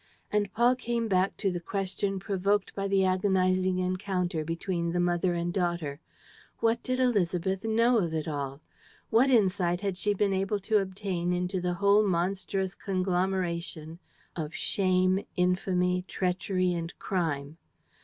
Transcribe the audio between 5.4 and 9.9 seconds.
daughter: what did Élisabeth know of it all? What insight